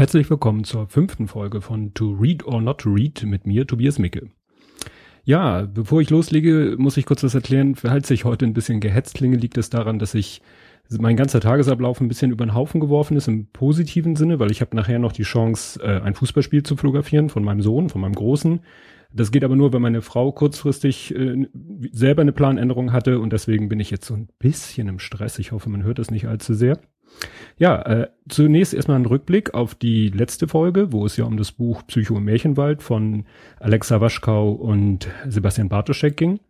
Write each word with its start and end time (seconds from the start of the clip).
Herzlich 0.00 0.30
willkommen 0.30 0.64
zur 0.64 0.86
fünften 0.86 1.28
Folge 1.28 1.60
von 1.60 1.92
To 1.92 2.12
Read 2.18 2.46
or 2.46 2.62
Not 2.62 2.86
Read 2.86 3.22
mit 3.24 3.46
mir, 3.46 3.66
Tobias 3.66 3.98
Micke. 3.98 4.30
Ja, 5.24 5.66
bevor 5.66 6.00
ich 6.00 6.08
loslege, 6.08 6.76
muss 6.78 6.96
ich 6.96 7.04
kurz 7.04 7.22
was 7.22 7.34
erklären. 7.34 7.74
Falls 7.74 8.10
ich 8.10 8.24
heute 8.24 8.46
ein 8.46 8.54
bisschen 8.54 8.80
gehetzt 8.80 9.16
klinge, 9.16 9.36
liegt 9.36 9.58
es 9.58 9.68
daran, 9.68 9.98
dass 9.98 10.14
ich 10.14 10.40
mein 10.88 11.16
ganzer 11.16 11.40
Tagesablauf 11.40 12.00
ein 12.00 12.08
bisschen 12.08 12.30
über 12.30 12.46
den 12.46 12.54
Haufen 12.54 12.80
geworfen 12.80 13.14
ist 13.18 13.28
im 13.28 13.48
positiven 13.48 14.16
Sinne, 14.16 14.38
weil 14.38 14.50
ich 14.50 14.62
habe 14.62 14.74
nachher 14.74 14.98
noch 14.98 15.12
die 15.12 15.24
Chance, 15.24 15.78
äh, 15.82 16.00
ein 16.00 16.14
Fußballspiel 16.14 16.62
zu 16.62 16.76
fotografieren 16.76 17.28
von 17.28 17.44
meinem 17.44 17.60
Sohn, 17.60 17.90
von 17.90 18.00
meinem 18.00 18.14
Großen. 18.14 18.60
Das 19.12 19.30
geht 19.30 19.44
aber 19.44 19.54
nur, 19.54 19.74
wenn 19.74 19.82
meine 19.82 20.00
Frau 20.00 20.32
kurzfristig 20.32 21.14
äh, 21.14 21.46
selber 21.92 22.22
eine 22.22 22.32
Planänderung 22.32 22.94
hatte 22.94 23.18
und 23.18 23.34
deswegen 23.34 23.68
bin 23.68 23.80
ich 23.80 23.90
jetzt 23.90 24.06
so 24.06 24.14
ein 24.14 24.30
bisschen 24.38 24.88
im 24.88 24.98
Stress. 24.98 25.38
Ich 25.38 25.52
hoffe, 25.52 25.68
man 25.68 25.82
hört 25.82 25.98
das 25.98 26.10
nicht 26.10 26.26
allzu 26.26 26.54
sehr. 26.54 26.78
Ja, 27.60 27.82
äh, 27.82 28.08
zunächst 28.26 28.72
erstmal 28.72 28.98
ein 28.98 29.04
Rückblick 29.04 29.52
auf 29.52 29.74
die 29.74 30.08
letzte 30.08 30.48
Folge, 30.48 30.92
wo 30.92 31.04
es 31.04 31.18
ja 31.18 31.26
um 31.26 31.36
das 31.36 31.52
Buch 31.52 31.86
Psycho 31.86 32.16
im 32.16 32.24
Märchenwald 32.24 32.82
von 32.82 33.26
Alexa 33.58 34.00
Waschkau 34.00 34.52
und 34.52 35.08
Sebastian 35.28 35.68
Bartoschek 35.68 36.16
ging. 36.16 36.40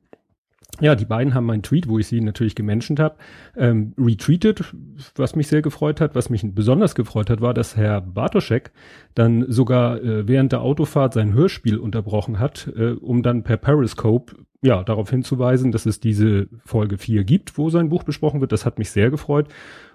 Ja, 0.80 0.94
die 0.94 1.04
beiden 1.04 1.34
haben 1.34 1.46
meinen 1.46 1.62
Tweet, 1.62 1.88
wo 1.88 1.98
ich 1.98 2.06
sie 2.06 2.20
natürlich 2.20 2.54
gemenschent 2.54 3.00
habe, 3.00 3.16
ähm, 3.56 3.92
retweetet, 3.98 4.72
was 5.16 5.34
mich 5.34 5.48
sehr 5.48 5.62
gefreut 5.62 6.00
hat. 6.00 6.14
Was 6.14 6.30
mich 6.30 6.42
besonders 6.54 6.94
gefreut 6.94 7.28
hat, 7.28 7.40
war, 7.40 7.54
dass 7.54 7.76
Herr 7.76 8.00
Bartoschek 8.00 8.70
dann 9.14 9.50
sogar 9.50 10.00
äh, 10.00 10.28
während 10.28 10.52
der 10.52 10.62
Autofahrt 10.62 11.14
sein 11.14 11.34
Hörspiel 11.34 11.76
unterbrochen 11.76 12.38
hat, 12.38 12.70
äh, 12.76 12.92
um 12.92 13.22
dann 13.22 13.42
per 13.42 13.56
Periscope 13.56 14.36
ja 14.62 14.84
darauf 14.84 15.10
hinzuweisen, 15.10 15.72
dass 15.72 15.86
es 15.86 16.00
diese 16.00 16.48
Folge 16.64 16.98
4 16.98 17.24
gibt, 17.24 17.58
wo 17.58 17.68
sein 17.68 17.88
Buch 17.88 18.04
besprochen 18.04 18.40
wird. 18.40 18.52
Das 18.52 18.64
hat 18.64 18.78
mich 18.78 18.90
sehr 18.90 19.10
gefreut 19.10 19.48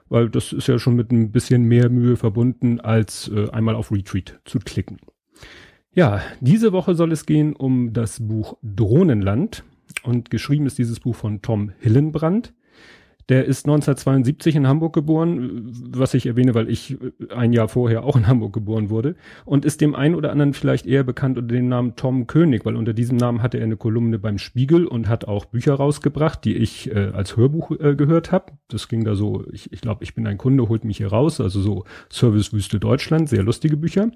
weil 0.10 0.30
das 0.30 0.54
ist 0.54 0.68
ja 0.68 0.80
schon 0.80 0.96
mit 0.96 1.12
ein 1.12 1.32
bisschen 1.32 1.64
mehr 1.64 1.90
Mühe 1.90 2.18
verbunden, 2.18 2.80
als 2.80 3.30
äh, 3.34 3.50
einmal 3.52 3.76
auf 3.76 3.92
Retreat 3.92 4.40
zu 4.46 4.60
klicken. 4.60 5.00
Ja, 5.94 6.22
diese 6.42 6.74
Woche 6.74 6.96
soll 6.96 7.12
es 7.12 7.26
gehen 7.26 7.56
um 7.56 7.94
das 7.94 8.20
Buch 8.20 8.58
Drohnenland 8.62 9.64
und 10.04 10.30
geschrieben 10.30 10.66
ist 10.66 10.78
dieses 10.78 11.00
Buch 11.00 11.16
von 11.16 11.42
Tom 11.42 11.72
Hillenbrand. 11.80 12.54
Der 13.30 13.46
ist 13.46 13.66
1972 13.66 14.56
in 14.56 14.68
Hamburg 14.68 14.94
geboren, 14.94 15.72
was 15.90 16.14
ich 16.14 16.28
erwähne, 16.28 16.54
weil 16.54 16.70
ich 16.70 16.92
äh, 17.02 17.34
ein 17.34 17.54
Jahr 17.54 17.68
vorher 17.68 18.04
auch 18.04 18.16
in 18.16 18.28
Hamburg 18.28 18.54
geboren 18.54 18.90
wurde 18.90 19.16
und 19.46 19.66
ist 19.66 19.82
dem 19.82 19.96
einen 19.96 20.16
oder 20.16 20.32
anderen 20.32 20.54
vielleicht 20.54 20.86
eher 20.86 21.04
bekannt 21.04 21.38
unter 21.38 21.56
dem 21.56 21.68
Namen 21.68 21.96
Tom 21.96 22.28
König, 22.28 22.66
weil 22.66 22.76
unter 22.76 22.94
diesem 22.94 23.18
Namen 23.18 23.42
hatte 23.42 23.58
er 23.58 23.64
eine 23.64 23.78
Kolumne 23.78 24.20
beim 24.20 24.38
Spiegel 24.38 24.86
und 24.86 25.08
hat 25.08 25.26
auch 25.26 25.46
Bücher 25.46 25.74
rausgebracht, 25.74 26.46
die 26.46 26.56
ich 26.56 26.92
äh, 26.92 27.12
als 27.14 27.36
Hörbuch 27.36 27.72
äh, 27.72 27.96
gehört 27.96 28.32
habe. 28.32 28.54
Das 28.68 28.88
ging 28.88 29.04
da 29.04 29.16
so, 29.16 29.44
ich, 29.52 29.74
ich 29.74 29.82
glaube, 29.82 30.04
ich 30.04 30.14
bin 30.14 30.28
ein 30.28 30.38
Kunde, 30.38 30.70
holt 30.70 30.86
mich 30.86 30.98
hier 30.98 31.08
raus, 31.08 31.42
also 31.42 31.62
so 31.62 31.84
Servicewüste 32.10 32.80
Deutschland, 32.80 33.30
sehr 33.30 33.44
lustige 33.44 33.78
Bücher. 33.78 34.12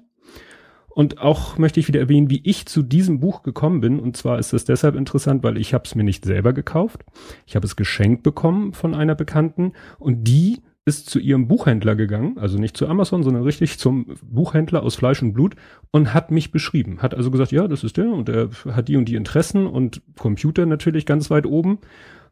Und 0.90 1.18
auch 1.18 1.56
möchte 1.56 1.80
ich 1.80 1.88
wieder 1.88 2.00
erwähnen, 2.00 2.30
wie 2.30 2.42
ich 2.44 2.66
zu 2.66 2.82
diesem 2.82 3.20
Buch 3.20 3.42
gekommen 3.42 3.80
bin. 3.80 4.00
Und 4.00 4.16
zwar 4.16 4.38
ist 4.38 4.52
es 4.52 4.64
deshalb 4.64 4.96
interessant, 4.96 5.42
weil 5.42 5.56
ich 5.56 5.72
habe 5.72 5.84
es 5.84 5.94
mir 5.94 6.02
nicht 6.02 6.24
selber 6.24 6.52
gekauft. 6.52 7.04
Ich 7.46 7.56
habe 7.56 7.66
es 7.66 7.76
geschenkt 7.76 8.22
bekommen 8.22 8.72
von 8.72 8.94
einer 8.94 9.14
Bekannten 9.14 9.72
und 9.98 10.24
die 10.24 10.58
ist 10.86 11.08
zu 11.08 11.20
ihrem 11.20 11.46
Buchhändler 11.46 11.94
gegangen, 11.94 12.38
also 12.38 12.58
nicht 12.58 12.76
zu 12.76 12.88
Amazon, 12.88 13.22
sondern 13.22 13.44
richtig 13.44 13.78
zum 13.78 14.16
Buchhändler 14.22 14.82
aus 14.82 14.96
Fleisch 14.96 15.22
und 15.22 15.34
Blut 15.34 15.54
und 15.92 16.14
hat 16.14 16.30
mich 16.30 16.50
beschrieben. 16.50 17.00
Hat 17.00 17.14
also 17.14 17.30
gesagt, 17.30 17.52
ja, 17.52 17.68
das 17.68 17.84
ist 17.84 17.96
der 17.96 18.10
und 18.10 18.28
er 18.28 18.50
hat 18.66 18.88
die 18.88 18.96
und 18.96 19.04
die 19.04 19.14
Interessen 19.14 19.66
und 19.66 20.02
Computer 20.18 20.66
natürlich 20.66 21.06
ganz 21.06 21.30
weit 21.30 21.46
oben 21.46 21.78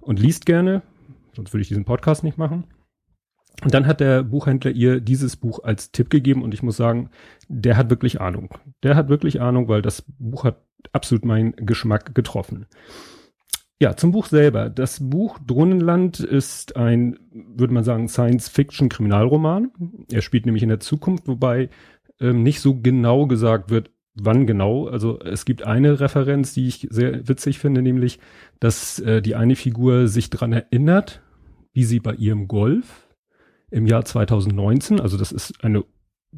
und 0.01 0.19
liest 0.19 0.47
gerne, 0.47 0.83
sonst 1.37 1.53
würde 1.53 1.63
ich 1.63 1.69
diesen 1.69 1.85
Podcast 1.85 2.25
nicht 2.25 2.39
machen. 2.39 2.65
Und 3.63 3.75
dann 3.75 3.87
hat 3.87 4.01
der 4.01 4.23
Buchhändler 4.23 4.71
ihr 4.71 5.01
dieses 5.01 5.37
Buch 5.37 5.65
als 5.65 5.91
Tipp 5.91 6.11
gegeben 6.11 6.43
und 6.43 6.55
ich 6.55 6.63
muss 6.63 6.77
sagen, 6.77 7.11
der 7.49 7.77
hat 7.77 7.91
wirklich 7.91 8.21
Ahnung. 8.21 8.55
Der 8.83 8.95
hat 8.95 9.09
wirklich 9.09 9.41
Ahnung, 9.41 9.69
weil 9.69 9.83
das 9.83 10.05
Buch 10.19 10.45
hat 10.45 10.63
absolut 10.93 11.25
meinen 11.25 11.55
Geschmack 11.57 12.15
getroffen. 12.15 12.67
Ja, 13.81 13.97
zum 13.97 14.13
Buch 14.13 14.27
selber. 14.27 14.71
Das 14.71 14.99
Buch 15.09 15.39
Drohnenland 15.45 16.21
ist 16.21 16.77
ein, 16.77 17.19
würde 17.31 17.75
man 17.75 17.85
sagen, 17.85 18.09
Science-Fiction-Kriminalroman. 18.09 19.71
Er 20.11 20.23
spielt 20.23 20.47
nämlich 20.47 20.65
in 20.65 20.69
der 20.69 20.81
Zukunft, 20.81 21.29
wobei 21.29 21.69
ähm, 22.21 22.43
nicht 22.43 22.61
so 22.61 22.81
genau 22.81 23.27
gesagt 23.27 23.71
wird, 23.71 23.91
wann 24.15 24.47
genau. 24.47 24.89
Also 24.89 25.21
es 25.21 25.45
gibt 25.45 25.65
eine 25.65 26.01
Referenz, 26.01 26.55
die 26.55 26.67
ich 26.67 26.89
sehr 26.91 27.29
witzig 27.29 27.59
finde, 27.59 27.83
nämlich, 27.83 28.19
dass 28.59 28.99
äh, 28.99 29.23
die 29.23 29.37
eine 29.37 29.55
Figur 29.55 30.09
sich 30.09 30.31
dran 30.31 30.53
erinnert, 30.53 31.23
wie 31.73 31.85
sie 31.85 32.01
bei 32.01 32.15
ihrem 32.15 32.49
Golf 32.49 33.08
im 33.71 33.87
Jahr 33.87 34.05
2019, 34.05 35.01
also 35.01 35.17
das 35.17 35.33
ist 35.33 35.65
eine 35.65 35.85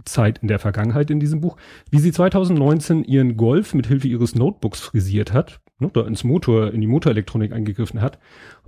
Zeit 0.05 0.39
in 0.39 0.49
der 0.49 0.59
Vergangenheit 0.59 1.11
in 1.11 1.21
diesem 1.21 1.41
Buch, 1.41 1.57
wie 1.91 1.99
sie 1.99 2.13
2019 2.13 3.05
ihren 3.05 3.37
Golf 3.37 3.75
mit 3.75 3.87
Hilfe 3.87 4.09
ihres 4.09 4.35
Notebooks 4.35 4.81
frisiert 4.81 5.33
hat, 5.33 5.61
ne, 5.79 5.91
da 5.93 6.07
ins 6.07 6.25
Motor, 6.25 6.73
in 6.73 6.81
die 6.81 6.87
Motorelektronik 6.87 7.53
eingegriffen 7.53 8.01
hat. 8.01 8.19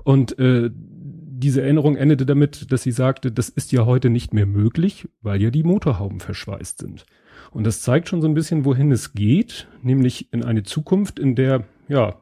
Und 0.03 0.39
äh, 0.39 0.71
diese 0.75 1.63
Erinnerung 1.63 1.97
endete 1.97 2.27
damit, 2.27 2.73
dass 2.73 2.83
sie 2.83 2.93
sagte, 2.93 3.33
das 3.33 3.49
ist 3.49 3.73
ja 3.73 3.87
heute 3.87 4.11
nicht 4.11 4.33
mehr 4.33 4.47
möglich, 4.47 5.09
weil 5.23 5.41
ja 5.41 5.51
die 5.51 5.65
Motorhauben 5.65 6.21
verschweißt 6.21 6.79
sind. 6.79 7.05
Und 7.51 7.67
das 7.67 7.83
zeigt 7.83 8.09
schon 8.09 8.23
so 8.23 8.29
ein 8.29 8.35
bisschen, 8.35 8.65
wohin 8.65 8.93
es 8.93 9.15
geht, 9.15 9.69
nämlich 9.83 10.33
in 10.33 10.45
eine 10.45 10.63
Zukunft, 10.63 11.19
in 11.19 11.35
der, 11.35 11.65
ja, 11.89 12.21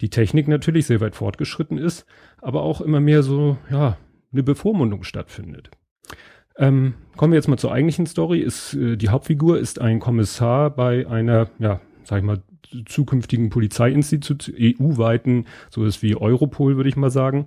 die 0.00 0.10
Technik 0.10 0.48
natürlich 0.48 0.86
sehr 0.86 1.00
weit 1.00 1.14
fortgeschritten 1.14 1.78
ist, 1.78 2.06
aber 2.38 2.62
auch 2.62 2.80
immer 2.80 3.00
mehr 3.00 3.22
so, 3.22 3.56
ja, 3.70 3.96
eine 4.32 4.42
Bevormundung 4.42 5.04
stattfindet. 5.04 5.70
Ähm, 6.56 6.94
kommen 7.16 7.32
wir 7.32 7.38
jetzt 7.38 7.48
mal 7.48 7.58
zur 7.58 7.72
eigentlichen 7.72 8.06
Story. 8.06 8.40
Ist, 8.40 8.74
äh, 8.74 8.96
die 8.96 9.08
Hauptfigur 9.08 9.58
ist 9.58 9.80
ein 9.80 10.00
Kommissar 10.00 10.70
bei 10.70 11.06
einer, 11.06 11.48
ja, 11.58 11.80
sag 12.04 12.18
ich 12.18 12.24
mal, 12.24 12.42
zukünftigen 12.86 13.50
Polizeiinstitut, 13.50 14.52
EU-weiten, 14.58 15.46
so 15.70 15.84
ist 15.84 16.02
wie 16.02 16.16
Europol, 16.16 16.76
würde 16.76 16.88
ich 16.88 16.96
mal 16.96 17.10
sagen. 17.10 17.46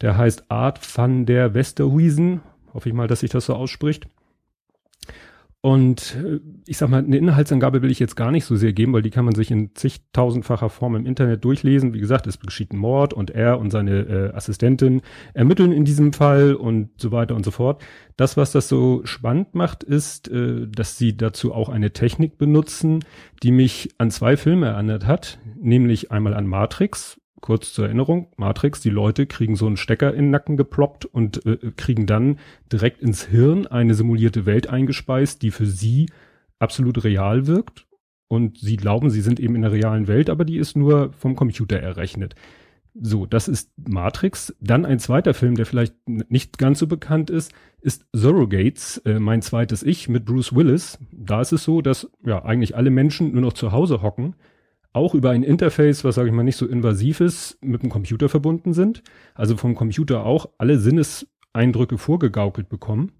Der 0.00 0.16
heißt 0.16 0.50
Art 0.50 0.80
van 0.96 1.26
der 1.26 1.54
Westerhuisen. 1.54 2.40
Hoffe 2.72 2.88
ich 2.88 2.94
mal, 2.94 3.08
dass 3.08 3.20
sich 3.20 3.30
das 3.30 3.46
so 3.46 3.54
ausspricht. 3.54 4.06
Und 5.62 6.16
äh, 6.16 6.40
ich 6.66 6.78
sag 6.78 6.88
mal, 6.88 7.04
eine 7.04 7.18
Inhaltsangabe 7.18 7.82
will 7.82 7.90
ich 7.90 7.98
jetzt 7.98 8.16
gar 8.16 8.30
nicht 8.30 8.46
so 8.46 8.56
sehr 8.56 8.72
geben, 8.72 8.94
weil 8.94 9.02
die 9.02 9.10
kann 9.10 9.26
man 9.26 9.34
sich 9.34 9.50
in 9.50 9.74
zigtausendfacher 9.74 10.70
Form 10.70 10.96
im 10.96 11.04
Internet 11.04 11.44
durchlesen. 11.44 11.92
Wie 11.92 12.00
gesagt, 12.00 12.26
es 12.26 12.40
geschieht 12.40 12.72
ein 12.72 12.78
Mord 12.78 13.12
und 13.12 13.30
er 13.30 13.58
und 13.58 13.70
seine 13.70 14.00
äh, 14.00 14.34
Assistentin 14.34 15.02
ermitteln 15.34 15.72
in 15.72 15.84
diesem 15.84 16.14
Fall 16.14 16.54
und 16.54 16.90
so 16.96 17.12
weiter 17.12 17.36
und 17.36 17.44
so 17.44 17.50
fort. 17.50 17.82
Das, 18.16 18.38
was 18.38 18.52
das 18.52 18.68
so 18.68 19.02
spannend 19.04 19.54
macht, 19.54 19.82
ist, 19.82 20.28
äh, 20.28 20.66
dass 20.66 20.96
sie 20.96 21.14
dazu 21.14 21.52
auch 21.52 21.68
eine 21.68 21.92
Technik 21.92 22.38
benutzen, 22.38 23.04
die 23.42 23.52
mich 23.52 23.90
an 23.98 24.10
zwei 24.10 24.38
Filme 24.38 24.68
erinnert 24.68 25.06
hat, 25.06 25.38
nämlich 25.60 26.10
einmal 26.10 26.32
an 26.32 26.46
Matrix 26.46 27.20
kurz 27.40 27.72
zur 27.72 27.86
Erinnerung, 27.86 28.28
Matrix, 28.36 28.80
die 28.80 28.90
Leute 28.90 29.26
kriegen 29.26 29.56
so 29.56 29.66
einen 29.66 29.76
Stecker 29.76 30.12
in 30.12 30.26
den 30.26 30.30
Nacken 30.30 30.56
geploppt 30.56 31.06
und 31.06 31.44
äh, 31.46 31.72
kriegen 31.76 32.06
dann 32.06 32.38
direkt 32.72 33.00
ins 33.02 33.24
Hirn 33.24 33.66
eine 33.66 33.94
simulierte 33.94 34.46
Welt 34.46 34.68
eingespeist, 34.68 35.42
die 35.42 35.50
für 35.50 35.66
sie 35.66 36.10
absolut 36.58 37.04
real 37.04 37.46
wirkt. 37.46 37.86
Und 38.28 38.58
sie 38.58 38.76
glauben, 38.76 39.10
sie 39.10 39.22
sind 39.22 39.40
eben 39.40 39.56
in 39.56 39.62
der 39.62 39.72
realen 39.72 40.06
Welt, 40.06 40.30
aber 40.30 40.44
die 40.44 40.58
ist 40.58 40.76
nur 40.76 41.12
vom 41.14 41.34
Computer 41.34 41.80
errechnet. 41.80 42.36
So, 42.94 43.26
das 43.26 43.48
ist 43.48 43.72
Matrix. 43.76 44.54
Dann 44.60 44.84
ein 44.84 44.98
zweiter 44.98 45.34
Film, 45.34 45.56
der 45.56 45.66
vielleicht 45.66 45.94
nicht 46.06 46.58
ganz 46.58 46.78
so 46.78 46.86
bekannt 46.86 47.30
ist, 47.30 47.52
ist 47.80 48.06
Surrogates, 48.12 48.98
äh, 48.98 49.18
mein 49.18 49.42
zweites 49.42 49.82
Ich 49.82 50.08
mit 50.08 50.24
Bruce 50.24 50.54
Willis. 50.54 50.98
Da 51.12 51.40
ist 51.40 51.52
es 51.52 51.64
so, 51.64 51.82
dass 51.82 52.10
ja 52.24 52.44
eigentlich 52.44 52.76
alle 52.76 52.90
Menschen 52.90 53.32
nur 53.32 53.42
noch 53.42 53.52
zu 53.52 53.72
Hause 53.72 54.02
hocken, 54.02 54.34
auch 54.92 55.14
über 55.14 55.30
ein 55.30 55.42
Interface, 55.42 56.04
was 56.04 56.16
sage 56.16 56.28
ich 56.28 56.34
mal 56.34 56.42
nicht 56.42 56.56
so 56.56 56.66
invasiv 56.66 57.20
ist, 57.20 57.62
mit 57.62 57.82
dem 57.82 57.90
Computer 57.90 58.28
verbunden 58.28 58.72
sind. 58.72 59.02
Also 59.34 59.56
vom 59.56 59.74
Computer 59.74 60.24
auch 60.26 60.48
alle 60.58 60.78
Sinneseindrücke 60.78 61.98
vorgegaukelt 61.98 62.68
bekommen. 62.68 63.12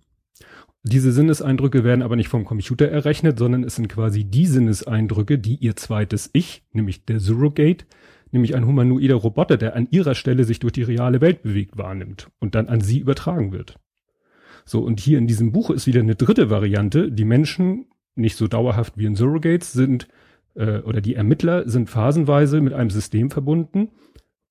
Diese 0.83 1.13
Sinneseindrücke 1.13 1.85
werden 1.85 2.03
aber 2.03 2.17
nicht 2.17 2.29
vom 2.29 2.45
Computer 2.45 2.89
errechnet, 2.89 3.39
sondern 3.39 3.65
es 3.65 3.77
sind 3.77 3.89
quasi 3.89 4.25
die 4.25 4.47
Sinneseindrücke, 4.47 5.39
die 5.39 5.57
ihr 5.57 5.77
zweites 5.77 6.31
Ich, 6.33 6.65
nämlich 6.73 7.05
der 7.05 7.21
Surrogate, 7.21 7.85
nämlich 8.33 8.55
ein 8.55 8.67
humanoider 8.67 9.17
Roboter, 9.17 9.59
der 9.59 9.77
an 9.77 9.89
ihrer 9.91 10.15
Stelle 10.15 10.45
sich 10.45 10.59
durch 10.59 10.73
die 10.73 10.83
reale 10.83 11.21
Welt 11.21 11.43
bewegt, 11.43 11.77
wahrnimmt 11.77 12.31
und 12.39 12.55
dann 12.55 12.69
an 12.69 12.81
sie 12.81 12.99
übertragen 12.99 13.53
wird. 13.53 13.79
So, 14.65 14.81
und 14.81 15.01
hier 15.01 15.19
in 15.19 15.27
diesem 15.27 15.53
Buch 15.53 15.71
ist 15.71 15.87
wieder 15.87 16.01
eine 16.01 16.15
dritte 16.15 16.49
Variante. 16.49 17.13
Die 17.13 17.25
Menschen, 17.25 17.87
nicht 18.15 18.37
so 18.37 18.47
dauerhaft 18.47 18.97
wie 18.97 19.07
in 19.07 19.17
Surrogates, 19.17 19.73
sind 19.73 20.09
äh, 20.55 20.79
oder 20.81 21.01
die 21.01 21.15
Ermittler 21.15 21.69
sind 21.69 21.91
phasenweise 21.91 22.61
mit 22.61 22.73
einem 22.73 22.91
System 22.91 23.31
verbunden 23.31 23.91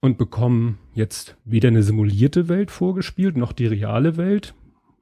und 0.01 0.18
bekommen 0.18 0.80
jetzt 0.94 1.38
weder 1.46 1.68
eine 1.69 1.84
simulierte 1.84 2.48
Welt 2.48 2.72
vorgespielt, 2.72 3.38
noch 3.38 3.51
die 3.51 3.68
reale 3.68 4.18
Welt, 4.18 4.54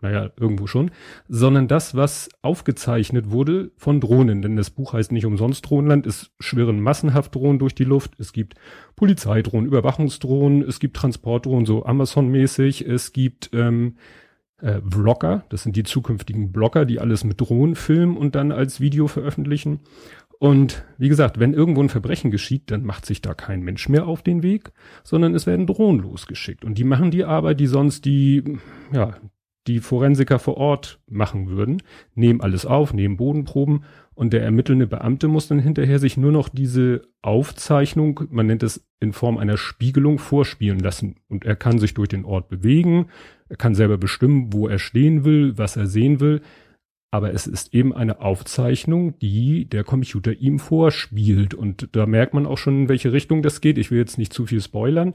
naja, 0.02 0.30
irgendwo 0.40 0.68
schon, 0.68 0.92
sondern 1.28 1.68
das, 1.68 1.96
was 1.96 2.30
aufgezeichnet 2.42 3.32
wurde 3.32 3.72
von 3.78 4.00
Drohnen. 4.00 4.42
Denn 4.42 4.56
das 4.56 4.70
Buch 4.70 4.94
heißt 4.94 5.12
nicht 5.12 5.26
umsonst 5.26 5.68
Drohnenland, 5.68 6.06
es 6.06 6.32
schwirren 6.40 6.80
massenhaft 6.82 7.34
Drohnen 7.34 7.60
durch 7.60 7.76
die 7.76 7.84
Luft, 7.84 8.20
es 8.20 8.34
gibt 8.34 8.56
Polizeidrohnen, 8.96 9.68
Überwachungsdrohnen, 9.68 10.64
es 10.64 10.80
gibt 10.80 10.98
Transportdrohnen, 10.98 11.66
so 11.66 11.86
Amazon-mäßig, 11.86 12.88
es 12.88 13.12
gibt 13.12 13.50
ähm, 13.54 13.96
äh, 14.60 14.82
Vlogger, 14.88 15.46
das 15.50 15.64
sind 15.64 15.76
die 15.76 15.84
zukünftigen 15.84 16.52
Blogger, 16.52 16.86
die 16.86 17.00
alles 17.00 17.24
mit 17.24 17.40
Drohnen 17.42 17.76
filmen 17.76 18.18
und 18.18 18.36
dann 18.36 18.52
als 18.52 18.80
Video 18.80 19.08
veröffentlichen. 19.08 19.82
Und 20.40 20.86
wie 20.98 21.10
gesagt, 21.10 21.40
wenn 21.40 21.54
irgendwo 21.54 21.82
ein 21.82 21.90
Verbrechen 21.90 22.30
geschieht, 22.30 22.70
dann 22.70 22.84
macht 22.84 23.06
sich 23.06 23.22
da 23.22 23.34
kein 23.34 23.62
Mensch 23.62 23.90
mehr 23.90 24.08
auf 24.08 24.22
den 24.22 24.44
Weg, 24.44 24.72
sondern 25.04 25.34
es 25.34 25.48
werden 25.48 25.66
Drohnen 25.66 26.02
losgeschickt. 26.02 26.64
Und 26.64 26.78
die 26.78 26.84
machen 26.84 27.10
die 27.10 27.24
Arbeit, 27.24 27.60
die 27.60 27.68
sonst 27.68 28.06
die, 28.06 28.44
ja, 28.94 29.16
die 29.68 29.80
Forensiker 29.80 30.40
vor 30.40 30.58
Ort 30.58 31.00
machen 31.08 31.50
würden, 31.50 31.82
nehmen 32.16 32.42
alles 32.42 32.66
auf, 32.66 32.94
nehmen 32.94 33.18
Bodenproben 33.18 33.84
und 34.14 34.34
der 34.34 34.42
ermittelnde 34.42 34.88
Beamte 34.88 35.28
muss 35.28 35.48
dann 35.48 35.60
hinterher 35.60 36.00
sich 36.00 36.18
nur 36.18 36.32
noch 36.32 36.50
diese 36.50 37.04
Aufzeichnung, 37.22 38.22
man 38.32 38.48
nennt 38.48 38.64
es 38.64 38.88
in 39.00 39.14
Form 39.14 39.38
einer 39.38 39.58
Spiegelung, 39.58 40.18
vorspielen 40.18 40.80
lassen. 40.80 41.18
Und 41.28 41.46
er 41.46 41.56
kann 41.56 41.78
sich 41.78 41.94
durch 41.94 42.10
den 42.10 42.26
Ort 42.26 42.48
bewegen, 42.48 43.10
er 43.50 43.58
kann 43.58 43.76
selber 43.76 43.98
bestimmen, 43.98 44.52
wo 44.54 44.68
er 44.68 44.80
stehen 44.80 45.24
will, 45.24 45.58
was 45.58 45.76
er 45.76 45.86
sehen 45.86 46.20
will. 46.20 46.42
Aber 47.10 47.34
es 47.34 47.48
ist 47.48 47.74
eben 47.74 47.94
eine 47.94 48.20
Aufzeichnung, 48.20 49.18
die 49.20 49.66
der 49.66 49.84
Computer 49.84 50.34
ihm 50.34 50.60
vorspielt. 50.60 51.54
Und 51.54 51.90
da 51.94 52.06
merkt 52.06 52.34
man 52.34 52.46
auch 52.46 52.58
schon, 52.58 52.82
in 52.82 52.90
welche 52.90 53.14
Richtung 53.14 53.42
das 53.42 53.62
geht. 53.62 53.78
Ich 53.78 53.92
will 53.92 53.98
jetzt 53.98 54.18
nicht 54.18 54.34
zu 54.34 54.46
viel 54.46 54.62
spoilern, 54.62 55.14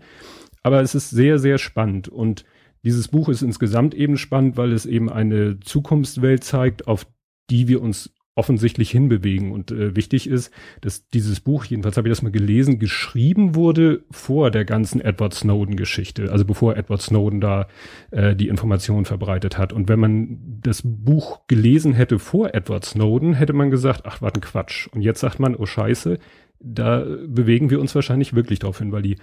aber 0.62 0.81
es 0.81 0.94
ist 0.94 1.11
sehr, 1.11 1.39
sehr 1.39 1.59
spannend. 1.59 2.09
Und 2.09 2.44
dieses 2.83 3.09
Buch 3.09 3.29
ist 3.29 3.43
insgesamt 3.43 3.94
eben 3.94 4.17
spannend, 4.17 4.56
weil 4.56 4.73
es 4.73 4.87
eben 4.87 5.11
eine 5.11 5.61
Zukunftswelt 5.61 6.44
zeigt, 6.44 6.89
auf 6.89 7.06
die 7.50 7.69
wir 7.69 7.83
uns 7.83 8.12
offensichtlich 8.34 8.90
hinbewegen. 8.90 9.52
Und 9.52 9.70
äh, 9.70 9.94
wichtig 9.94 10.29
ist, 10.29 10.52
dass 10.81 11.08
dieses 11.08 11.40
Buch, 11.40 11.64
jedenfalls 11.64 11.96
habe 11.96 12.08
ich 12.08 12.12
das 12.12 12.23
mal 12.23 12.32
gelesen, 12.32 12.79
geschrieben 12.79 13.55
wurde 13.55 14.05
vor 14.11 14.50
der 14.50 14.64
ganzen 14.64 15.00
Edward 15.00 15.34
Snowden-Geschichte, 15.34 16.32
also 16.32 16.44
bevor 16.44 16.76
Edward 16.76 17.02
Snowden 17.02 17.40
da 17.40 17.67
äh, 18.11 18.34
die 18.34 18.49
Informationen 18.49 19.05
verbreitet 19.05 19.58
hat. 19.58 19.73
Und 19.73 19.88
wenn 19.88 20.00
man 20.00 20.38
das 20.62 20.82
Buch 20.82 21.46
gelesen 21.46 21.93
hätte 21.93 22.19
vor 22.19 22.55
Edward 22.55 22.84
Snowden, 22.84 23.34
hätte 23.34 23.52
man 23.52 23.70
gesagt, 23.70 24.02
ach, 24.05 24.23
war 24.23 24.34
ein 24.34 24.40
Quatsch. 24.40 24.88
Und 24.88 25.02
jetzt 25.02 25.20
sagt 25.20 25.38
man, 25.38 25.55
oh 25.55 25.67
scheiße, 25.67 26.19
da 26.58 27.05
bewegen 27.26 27.70
wir 27.70 27.81
uns 27.81 27.94
wahrscheinlich 27.94 28.34
wirklich 28.34 28.61
drauf 28.61 28.79
hin, 28.79 28.93
weil 28.93 29.02
die 29.02 29.17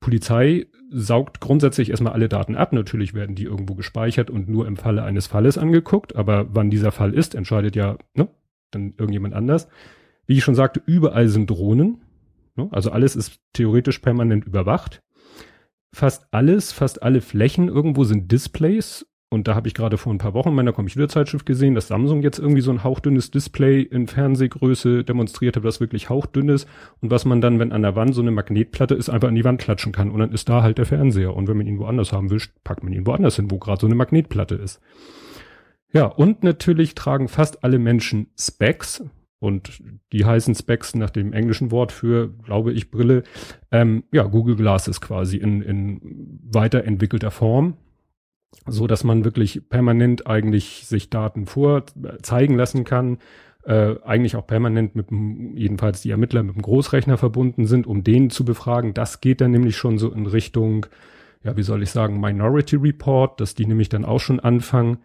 Polizei 0.00 0.66
saugt 0.90 1.40
grundsätzlich 1.40 1.88
erstmal 1.88 2.12
alle 2.12 2.28
Daten 2.28 2.56
ab. 2.56 2.74
Natürlich 2.74 3.14
werden 3.14 3.34
die 3.34 3.44
irgendwo 3.44 3.74
gespeichert 3.74 4.28
und 4.28 4.48
nur 4.48 4.66
im 4.66 4.76
Falle 4.76 5.04
eines 5.04 5.26
Falles 5.26 5.56
angeguckt. 5.56 6.16
Aber 6.16 6.54
wann 6.54 6.68
dieser 6.68 6.92
Fall 6.92 7.14
ist, 7.14 7.34
entscheidet 7.34 7.76
ja 7.76 7.96
ne, 8.14 8.28
dann 8.74 8.94
irgendjemand 8.96 9.34
anders. 9.34 9.68
Wie 10.26 10.38
ich 10.38 10.44
schon 10.44 10.54
sagte, 10.54 10.82
überall 10.84 11.28
sind 11.28 11.48
Drohnen. 11.48 12.02
Ne? 12.56 12.68
Also 12.72 12.90
alles 12.90 13.16
ist 13.16 13.40
theoretisch 13.52 13.98
permanent 14.00 14.44
überwacht. 14.44 15.02
Fast 15.94 16.26
alles, 16.30 16.72
fast 16.72 17.02
alle 17.02 17.20
Flächen 17.20 17.68
irgendwo 17.68 18.04
sind 18.04 18.32
Displays 18.32 19.06
und 19.32 19.48
da 19.48 19.54
habe 19.54 19.66
ich 19.66 19.72
gerade 19.72 19.96
vor 19.96 20.12
ein 20.12 20.18
paar 20.18 20.34
Wochen 20.34 20.50
in 20.50 20.54
meiner 20.54 20.74
Computerzeitschrift 20.74 21.46
gesehen, 21.46 21.74
dass 21.74 21.88
Samsung 21.88 22.22
jetzt 22.22 22.38
irgendwie 22.38 22.60
so 22.60 22.70
ein 22.70 22.84
hauchdünnes 22.84 23.30
Display 23.30 23.80
in 23.80 24.06
Fernsehgröße 24.06 25.04
demonstriert 25.04 25.56
hat, 25.56 25.64
was 25.64 25.80
wirklich 25.80 26.10
hauchdünn 26.10 26.50
ist 26.50 26.68
und 27.00 27.10
was 27.10 27.24
man 27.24 27.40
dann, 27.40 27.58
wenn 27.58 27.72
an 27.72 27.80
der 27.80 27.96
Wand 27.96 28.14
so 28.14 28.20
eine 28.20 28.30
Magnetplatte 28.30 28.94
ist, 28.94 29.08
einfach 29.08 29.28
an 29.28 29.34
die 29.34 29.44
Wand 29.44 29.58
klatschen 29.58 29.92
kann 29.92 30.10
und 30.10 30.20
dann 30.20 30.32
ist 30.32 30.50
da 30.50 30.62
halt 30.62 30.76
der 30.76 30.84
Fernseher. 30.84 31.34
Und 31.34 31.48
wenn 31.48 31.56
man 31.56 31.66
ihn 31.66 31.78
woanders 31.78 32.12
haben 32.12 32.28
will, 32.28 32.42
packt 32.62 32.84
man 32.84 32.92
ihn 32.92 33.06
woanders 33.06 33.36
hin, 33.36 33.50
wo 33.50 33.56
gerade 33.56 33.80
so 33.80 33.86
eine 33.86 33.94
Magnetplatte 33.94 34.54
ist. 34.54 34.82
Ja, 35.92 36.06
und 36.06 36.42
natürlich 36.42 36.94
tragen 36.94 37.28
fast 37.28 37.64
alle 37.64 37.78
Menschen 37.78 38.28
Specs, 38.38 39.04
und 39.38 39.82
die 40.12 40.24
heißen 40.24 40.54
Specs 40.54 40.94
nach 40.94 41.10
dem 41.10 41.32
englischen 41.32 41.72
Wort 41.72 41.90
für, 41.90 42.28
glaube 42.44 42.72
ich, 42.72 42.92
Brille. 42.92 43.24
Ähm, 43.72 44.04
ja, 44.12 44.22
Google 44.22 44.54
Glasses 44.54 45.00
quasi 45.00 45.36
in, 45.36 45.62
in 45.62 46.38
weiterentwickelter 46.44 47.32
Form 47.32 47.76
so 48.66 48.86
dass 48.86 49.04
man 49.04 49.24
wirklich 49.24 49.68
permanent 49.68 50.26
eigentlich 50.26 50.86
sich 50.86 51.10
Daten 51.10 51.46
vorzeigen 51.46 52.56
lassen 52.56 52.84
kann, 52.84 53.18
äh, 53.64 53.94
eigentlich 54.04 54.36
auch 54.36 54.46
permanent 54.46 54.94
mit 54.94 55.08
jedenfalls 55.58 56.02
die 56.02 56.10
Ermittler 56.10 56.42
mit 56.42 56.56
dem 56.56 56.62
Großrechner 56.62 57.16
verbunden 57.16 57.66
sind, 57.66 57.86
um 57.86 58.04
den 58.04 58.30
zu 58.30 58.44
befragen. 58.44 58.94
Das 58.94 59.20
geht 59.20 59.40
dann 59.40 59.52
nämlich 59.52 59.76
schon 59.76 59.98
so 59.98 60.12
in 60.12 60.26
Richtung, 60.26 60.86
ja, 61.42 61.56
wie 61.56 61.62
soll 61.62 61.82
ich 61.82 61.90
sagen, 61.90 62.20
Minority 62.20 62.76
Report, 62.76 63.40
dass 63.40 63.54
die 63.54 63.66
nämlich 63.66 63.88
dann 63.88 64.04
auch 64.04 64.20
schon 64.20 64.40
anfangen, 64.40 64.98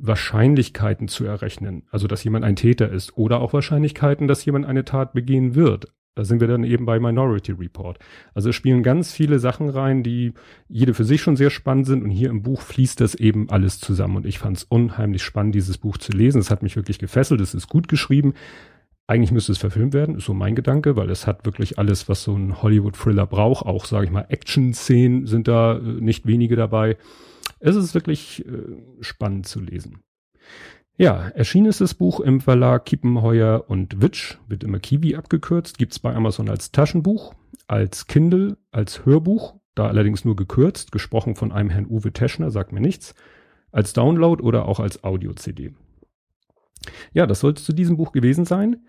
Wahrscheinlichkeiten 0.00 1.08
zu 1.08 1.24
errechnen. 1.24 1.84
Also, 1.90 2.06
dass 2.06 2.24
jemand 2.24 2.44
ein 2.44 2.56
Täter 2.56 2.90
ist 2.90 3.16
oder 3.16 3.40
auch 3.40 3.52
Wahrscheinlichkeiten, 3.52 4.28
dass 4.28 4.44
jemand 4.44 4.66
eine 4.66 4.84
Tat 4.84 5.12
begehen 5.12 5.54
wird. 5.54 5.92
Da 6.16 6.24
sind 6.24 6.40
wir 6.40 6.48
dann 6.48 6.64
eben 6.64 6.86
bei 6.86 6.98
Minority 6.98 7.52
Report. 7.52 7.98
Also 8.34 8.50
es 8.50 8.56
spielen 8.56 8.82
ganz 8.82 9.12
viele 9.12 9.38
Sachen 9.38 9.68
rein, 9.68 10.02
die 10.02 10.34
jede 10.68 10.92
für 10.92 11.04
sich 11.04 11.22
schon 11.22 11.36
sehr 11.36 11.50
spannend 11.50 11.86
sind 11.86 12.02
und 12.02 12.10
hier 12.10 12.30
im 12.30 12.42
Buch 12.42 12.60
fließt 12.62 13.00
das 13.00 13.14
eben 13.14 13.48
alles 13.48 13.78
zusammen 13.78 14.16
und 14.16 14.26
ich 14.26 14.38
fand 14.38 14.56
es 14.56 14.64
unheimlich 14.64 15.22
spannend, 15.22 15.54
dieses 15.54 15.78
Buch 15.78 15.98
zu 15.98 16.12
lesen. 16.12 16.40
Es 16.40 16.50
hat 16.50 16.64
mich 16.64 16.74
wirklich 16.74 16.98
gefesselt, 16.98 17.40
es 17.40 17.54
ist 17.54 17.68
gut 17.68 17.86
geschrieben. 17.86 18.34
Eigentlich 19.06 19.32
müsste 19.32 19.52
es 19.52 19.58
verfilmt 19.58 19.94
werden, 19.94 20.16
ist 20.16 20.24
so 20.24 20.34
mein 20.34 20.54
Gedanke, 20.54 20.94
weil 20.96 21.10
es 21.10 21.26
hat 21.26 21.46
wirklich 21.46 21.78
alles, 21.78 22.08
was 22.08 22.22
so 22.22 22.34
ein 22.34 22.60
Hollywood-Thriller 22.60 23.26
braucht. 23.26 23.64
Auch, 23.64 23.84
sage 23.84 24.04
ich 24.04 24.10
mal, 24.10 24.26
Action-Szenen 24.28 25.26
sind 25.26 25.48
da 25.48 25.78
äh, 25.78 25.80
nicht 25.80 26.26
wenige 26.26 26.54
dabei. 26.54 26.96
Es 27.60 27.76
ist 27.76 27.94
wirklich 27.94 28.44
äh, 28.46 28.76
spannend 29.00 29.46
zu 29.46 29.60
lesen. 29.60 30.00
Ja, 30.96 31.28
erschienen 31.28 31.66
ist 31.66 31.80
das 31.80 31.94
Buch 31.94 32.20
im 32.20 32.40
Verlag 32.40 32.84
Kiepenheuer 32.84 33.64
und 33.68 34.02
Witsch, 34.02 34.36
wird 34.48 34.64
immer 34.64 34.80
Kiwi 34.80 35.16
abgekürzt, 35.16 35.78
gibt's 35.78 35.98
bei 35.98 36.14
Amazon 36.14 36.50
als 36.50 36.72
Taschenbuch, 36.72 37.34
als 37.68 38.06
Kindle, 38.06 38.58
als 38.70 39.06
Hörbuch, 39.06 39.54
da 39.74 39.86
allerdings 39.86 40.24
nur 40.24 40.36
gekürzt, 40.36 40.92
gesprochen 40.92 41.36
von 41.36 41.52
einem 41.52 41.70
Herrn 41.70 41.86
Uwe 41.86 42.12
Teschner, 42.12 42.50
sagt 42.50 42.72
mir 42.72 42.80
nichts, 42.80 43.14
als 43.72 43.92
Download 43.92 44.42
oder 44.42 44.66
auch 44.66 44.80
als 44.80 45.04
Audio-CD. 45.04 45.72
Ja, 47.12 47.26
das 47.26 47.40
sollte 47.40 47.62
zu 47.62 47.72
diesem 47.72 47.96
Buch 47.96 48.12
gewesen 48.12 48.44
sein. 48.44 48.84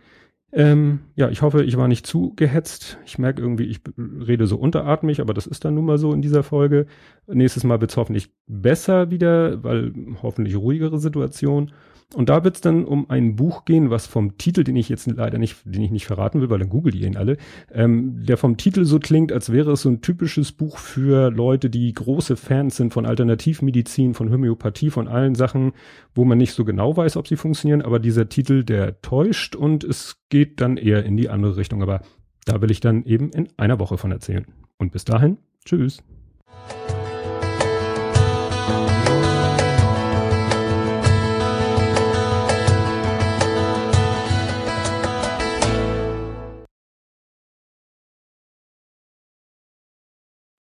Ähm, 0.53 1.00
ja, 1.15 1.30
ich 1.30 1.42
hoffe, 1.42 1.63
ich 1.63 1.77
war 1.77 1.88
nicht 1.88 2.06
zu 2.06 2.33
gehetzt. 2.36 2.98
Ich 3.06 3.18
merke 3.18 3.42
irgendwie, 3.42 3.63
ich 3.65 3.80
rede 3.98 4.48
so 4.48 4.57
unteratmig, 4.57 5.21
aber 5.21 5.33
das 5.33 5.48
ist 5.48 5.63
dann 5.63 5.75
nun 5.75 5.86
mal 5.86 5.98
so 5.98 6.13
in 6.13 6.21
dieser 6.21 6.44
Folge. 6.44 6.88
Nächstes 7.27 7.63
Mal 7.63 7.80
wird's 7.80 7.95
hoffentlich 7.95 8.31
besser 8.48 9.12
wieder, 9.12 9.63
weil 9.63 9.94
hoffentlich 10.21 10.57
ruhigere 10.57 11.00
Situation. 11.00 11.71
Und 12.13 12.28
da 12.28 12.44
wird 12.44 12.56
es 12.56 12.62
dann 12.62 12.84
um 12.84 13.10
ein 13.10 13.38
Buch 13.38 13.63
gehen, 13.63 13.90
was 13.90 14.06
vom 14.06 14.38
Titel, 14.38 14.66
den 14.66 14.75
ich 14.75 14.90
jetzt 14.90 15.08
leider 15.08 15.38
nicht, 15.38 15.58
den 15.63 15.81
ich 15.81 15.92
nicht 15.92 16.06
verraten 16.06 16.42
will, 16.42 16.50
weil 16.50 16.60
dann 16.60 16.69
googelt 16.69 16.96
ihr 16.96 17.08
ihn 17.08 17.16
alle, 17.16 17.38
ähm, 17.72 18.25
der 18.25 18.36
vom 18.36 18.58
Titel 18.58 18.84
so 18.84 19.00
klingt, 19.00 19.31
als 19.31 19.52
wäre 19.52 19.72
es 19.72 19.84
so 19.84 19.90
ein 19.90 20.02
typisches 20.02 20.51
Buch 20.51 20.77
für 20.77 21.32
Leute, 21.32 21.70
die 21.70 21.94
große 21.94 22.36
Fans 22.36 22.75
sind 22.75 22.91
von 22.91 23.06
Alternativmedizin, 23.06 24.13
von 24.13 24.30
Homöopathie, 24.30 24.89
von 24.89 25.08
allen 25.08 25.36
Sachen, 25.36 25.72
wo 26.13 26.25
man 26.25 26.38
nicht 26.38 26.53
so 26.53 26.65
genau 26.65 26.98
weiß, 26.98 27.15
ob 27.15 27.27
sie 27.27 27.38
funktionieren, 27.38 27.82
aber 27.82 28.00
dieser 28.00 28.27
Titel, 28.27 28.65
der 28.65 29.01
täuscht 29.01 29.56
und 29.56 29.86
es 29.86 30.18
geht 30.27 30.60
dann 30.60 30.75
eher 30.75 31.06
in 31.06 31.15
die 31.15 31.30
andere 31.30 31.56
Richtung. 31.56 31.82
Aber 31.82 32.01
da 32.46 32.62
will 32.62 32.72
ich 32.72 32.82
dann 32.82 33.06
eben 33.06 33.30
in 33.32 33.48
einer 33.56 33.80
Woche 33.80 33.98
von 33.98 34.12
erzählen. 34.12 34.46
Und 34.77 34.91
bis 34.91 35.06
dahin, 35.06 35.38
tschüss. 35.63 36.03